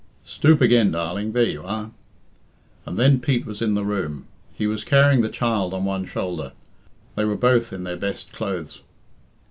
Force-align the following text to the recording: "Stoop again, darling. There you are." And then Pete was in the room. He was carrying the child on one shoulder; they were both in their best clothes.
"Stoop 0.23 0.61
again, 0.61 0.89
darling. 0.89 1.31
There 1.33 1.43
you 1.43 1.61
are." 1.63 1.91
And 2.87 2.97
then 2.97 3.19
Pete 3.19 3.45
was 3.45 3.61
in 3.61 3.75
the 3.75 3.85
room. 3.85 4.25
He 4.51 4.65
was 4.65 4.83
carrying 4.83 5.21
the 5.21 5.29
child 5.29 5.75
on 5.75 5.85
one 5.85 6.05
shoulder; 6.05 6.53
they 7.15 7.23
were 7.23 7.37
both 7.37 7.71
in 7.71 7.83
their 7.83 7.97
best 7.97 8.33
clothes. 8.33 8.81